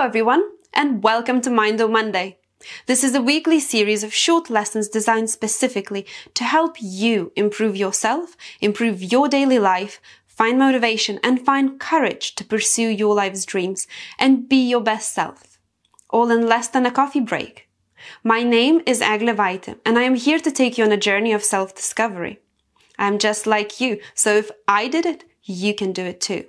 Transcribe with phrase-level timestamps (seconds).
[0.00, 2.38] Hello, everyone, and welcome to Mind Monday.
[2.86, 8.34] This is a weekly series of short lessons designed specifically to help you improve yourself,
[8.62, 13.86] improve your daily life, find motivation, and find courage to pursue your life's dreams
[14.18, 15.58] and be your best self.
[16.08, 17.68] All in less than a coffee break.
[18.24, 21.34] My name is Egle Vaite, and I am here to take you on a journey
[21.34, 22.38] of self-discovery.
[22.98, 26.46] I'm just like you, so if I did it, you can do it too.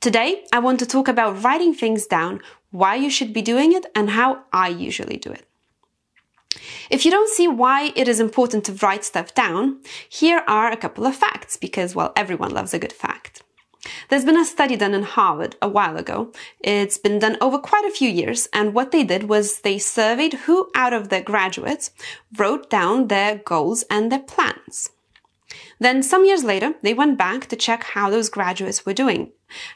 [0.00, 2.40] Today, I want to talk about writing things down,
[2.70, 5.44] why you should be doing it, and how I usually do it.
[6.90, 10.76] If you don't see why it is important to write stuff down, here are a
[10.76, 13.42] couple of facts, because, well, everyone loves a good fact.
[14.08, 16.32] There's been a study done in Harvard a while ago.
[16.60, 20.34] It's been done over quite a few years, and what they did was they surveyed
[20.34, 21.90] who out of their graduates
[22.36, 24.90] wrote down their goals and their plans.
[25.78, 29.32] Then some years later, they went back to check how those graduates were doing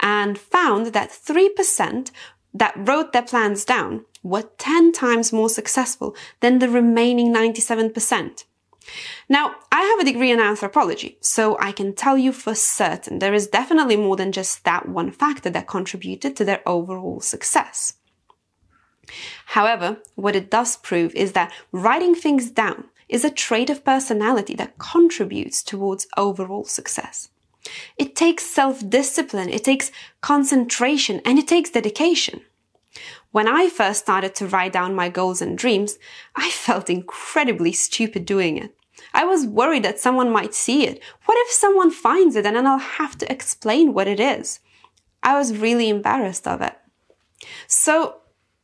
[0.00, 2.10] and found that 3%
[2.52, 8.44] that wrote their plans down were 10 times more successful than the remaining 97%.
[9.28, 13.34] Now, I have a degree in anthropology, so I can tell you for certain there
[13.34, 17.94] is definitely more than just that one factor that contributed to their overall success.
[19.46, 24.54] However, what it does prove is that writing things down is a trait of personality
[24.54, 27.28] that contributes towards overall success.
[27.96, 32.42] It takes self-discipline, it takes concentration, and it takes dedication.
[33.32, 35.98] When I first started to write down my goals and dreams,
[36.36, 38.74] I felt incredibly stupid doing it.
[39.12, 41.02] I was worried that someone might see it.
[41.24, 44.60] What if someone finds it and then I'll have to explain what it is?
[45.22, 46.76] I was really embarrassed of it.
[47.66, 48.16] So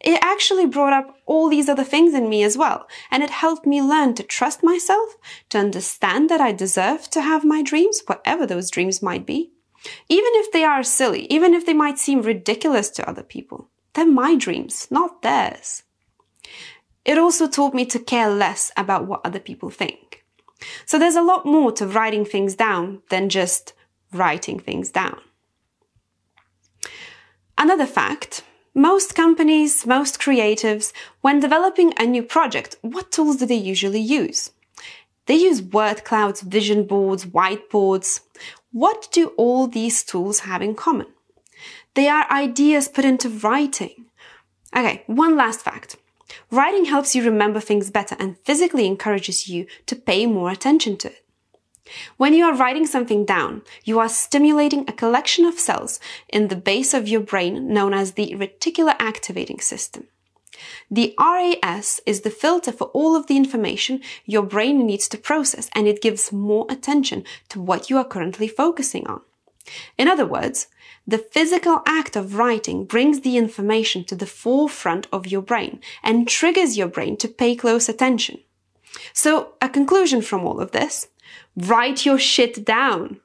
[0.00, 2.86] it actually brought up all these other things in me as well.
[3.10, 5.16] And it helped me learn to trust myself,
[5.48, 9.52] to understand that I deserve to have my dreams, whatever those dreams might be.
[10.08, 14.06] Even if they are silly, even if they might seem ridiculous to other people, they're
[14.06, 15.82] my dreams, not theirs.
[17.04, 20.24] It also taught me to care less about what other people think.
[20.84, 23.74] So there's a lot more to writing things down than just
[24.12, 25.20] writing things down.
[27.56, 28.42] Another fact
[28.76, 30.92] most companies, most creatives,
[31.22, 34.50] when developing a new project, what tools do they usually use?
[35.24, 38.20] They use word clouds, vision boards, whiteboards.
[38.72, 41.06] What do all these tools have in common?
[41.94, 44.04] They are ideas put into writing.
[44.76, 45.96] Okay, one last fact.
[46.50, 51.08] Writing helps you remember things better and physically encourages you to pay more attention to
[51.08, 51.24] it.
[52.16, 56.56] When you are writing something down, you are stimulating a collection of cells in the
[56.56, 60.08] base of your brain known as the reticular activating system.
[60.90, 65.68] The RAS is the filter for all of the information your brain needs to process
[65.74, 69.20] and it gives more attention to what you are currently focusing on.
[69.98, 70.68] In other words,
[71.06, 76.28] the physical act of writing brings the information to the forefront of your brain and
[76.28, 78.40] triggers your brain to pay close attention.
[79.12, 81.08] So, a conclusion from all of this
[81.56, 83.20] Write your shit down.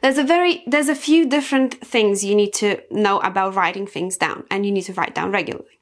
[0.00, 4.16] There's a very, there's a few different things you need to know about writing things
[4.16, 5.80] down and you need to write down regularly.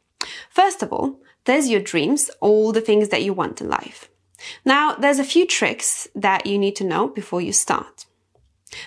[0.50, 4.08] First of all, there's your dreams, all the things that you want in life.
[4.64, 8.06] Now, there's a few tricks that you need to know before you start.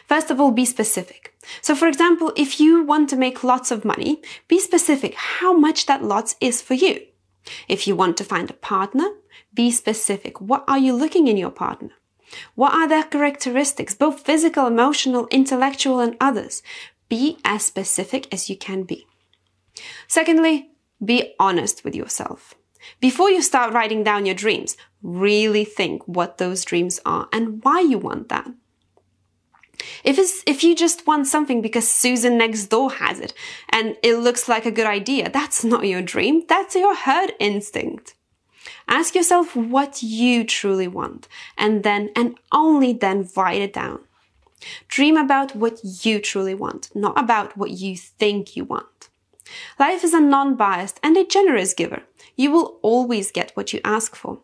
[0.06, 1.36] First of all, be specific.
[1.62, 5.86] So for example, if you want to make lots of money, be specific how much
[5.86, 7.02] that lots is for you.
[7.68, 9.10] If you want to find a partner,
[9.58, 10.40] be specific.
[10.40, 11.90] What are you looking in your partner?
[12.54, 16.62] What are their characteristics, both physical, emotional, intellectual, and others?
[17.10, 19.08] Be as specific as you can be.
[20.08, 20.70] Secondly,
[21.04, 22.54] be honest with yourself.
[23.00, 27.80] Before you start writing down your dreams, really think what those dreams are and why
[27.80, 28.48] you want that.
[30.04, 33.34] If it's, if you just want something because Susan next door has it
[33.70, 36.44] and it looks like a good idea, that's not your dream.
[36.48, 38.14] That's your herd instinct.
[38.88, 41.28] Ask yourself what you truly want
[41.58, 44.00] and then and only then write it down.
[44.88, 49.10] Dream about what you truly want, not about what you think you want.
[49.80, 52.04] Life is a non-biased and a generous giver.
[52.36, 54.40] You will always get what you ask for.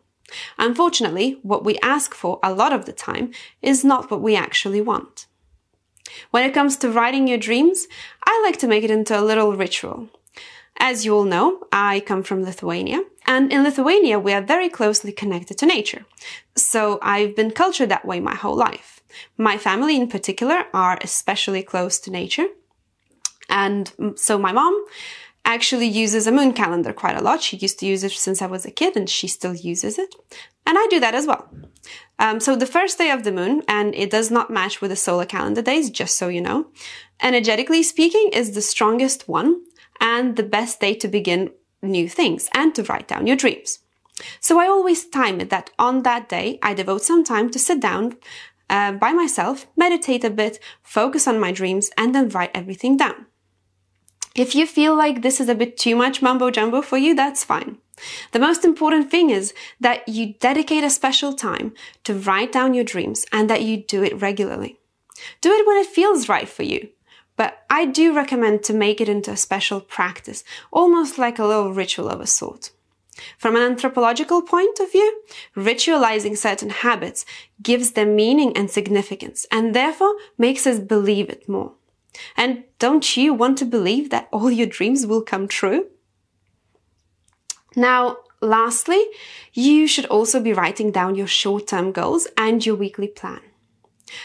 [0.58, 4.80] Unfortunately, what we ask for a lot of the time is not what we actually
[4.80, 5.26] want.
[6.30, 7.86] When it comes to writing your dreams,
[8.26, 10.08] I like to make it into a little ritual.
[10.78, 15.12] As you all know, I come from Lithuania, and in Lithuania we are very closely
[15.12, 16.04] connected to nature.
[16.56, 19.02] So I've been cultured that way my whole life.
[19.36, 22.46] My family in particular are especially close to nature.
[23.48, 24.84] And so my mom
[25.44, 27.42] actually uses a moon calendar quite a lot.
[27.42, 30.14] She used to use it since I was a kid and she still uses it.
[30.66, 31.48] And I do that as well.
[32.18, 34.96] Um, so the first day of the moon, and it does not match with the
[34.96, 36.68] solar calendar days, just so you know,
[37.22, 39.62] energetically speaking, is the strongest one
[40.00, 41.50] and the best day to begin
[41.84, 43.80] new things and to write down your dreams.
[44.40, 47.80] So I always time it that on that day I devote some time to sit
[47.80, 48.16] down
[48.70, 53.26] uh, by myself, meditate a bit, focus on my dreams, and then write everything down.
[54.34, 57.44] If you feel like this is a bit too much mumbo jumbo for you, that's
[57.44, 57.78] fine.
[58.32, 61.72] The most important thing is that you dedicate a special time
[62.02, 64.78] to write down your dreams and that you do it regularly.
[65.40, 66.88] Do it when it feels right for you.
[67.36, 71.72] But I do recommend to make it into a special practice, almost like a little
[71.72, 72.70] ritual of a sort.
[73.38, 75.22] From an anthropological point of view,
[75.56, 77.24] ritualizing certain habits
[77.62, 81.72] gives them meaning and significance and therefore makes us believe it more.
[82.36, 85.86] And don't you want to believe that all your dreams will come true?
[87.76, 89.04] Now, lastly,
[89.52, 93.40] you should also be writing down your short-term goals and your weekly plan.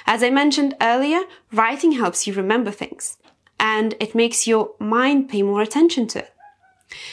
[0.06, 1.22] As I mentioned earlier,
[1.52, 3.18] writing helps you remember things
[3.60, 6.34] and it makes your mind pay more attention to it.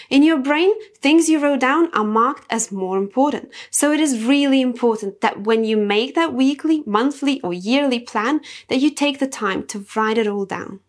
[0.09, 3.51] In your brain, things you wrote down are marked as more important.
[3.71, 8.41] So it is really important that when you make that weekly, monthly or yearly plan,
[8.69, 10.81] that you take the time to write it all down.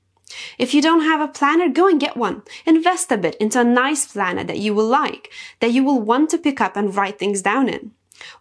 [0.57, 2.44] If you don't have a planner, go and get one.
[2.66, 6.30] Invest a bit into a nice planner that you will like, that you will want
[6.30, 7.92] to pick up and write things down in.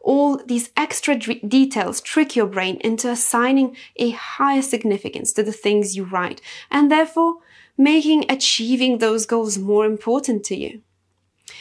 [0.00, 5.96] All these extra details trick your brain into assigning a higher significance to the things
[5.96, 6.40] you write,
[6.70, 7.36] and therefore
[7.76, 10.82] making achieving those goals more important to you.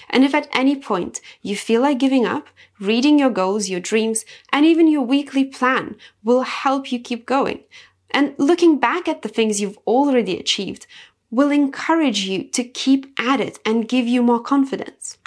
[0.09, 2.47] And if at any point you feel like giving up,
[2.79, 7.63] reading your goals, your dreams, and even your weekly plan will help you keep going.
[8.11, 10.87] And looking back at the things you've already achieved
[11.31, 15.17] will encourage you to keep at it and give you more confidence.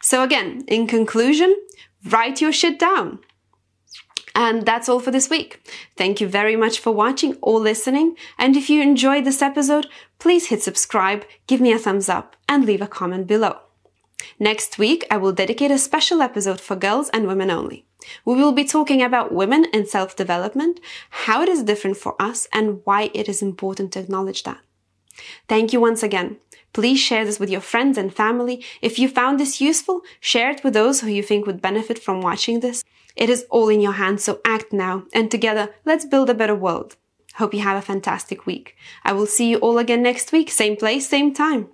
[0.00, 1.56] So again, in conclusion,
[2.04, 3.20] write your shit down.
[4.34, 5.68] And that's all for this week.
[5.96, 8.16] Thank you very much for watching or listening.
[8.38, 12.64] And if you enjoyed this episode, please hit subscribe, give me a thumbs up, and
[12.64, 13.58] leave a comment below.
[14.38, 17.86] Next week, I will dedicate a special episode for girls and women only.
[18.24, 20.80] We will be talking about women and self-development,
[21.10, 24.60] how it is different for us, and why it is important to acknowledge that.
[25.48, 26.36] Thank you once again.
[26.72, 28.64] Please share this with your friends and family.
[28.82, 32.20] If you found this useful, share it with those who you think would benefit from
[32.20, 32.84] watching this.
[33.16, 36.54] It is all in your hands, so act now, and together, let's build a better
[36.54, 36.96] world.
[37.34, 38.76] Hope you have a fantastic week.
[39.04, 41.68] I will see you all again next week, same place, same time.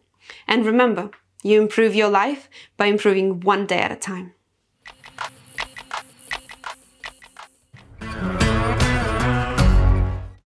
[0.47, 1.11] And remember,
[1.43, 4.33] you improve your life by improving one day at a time.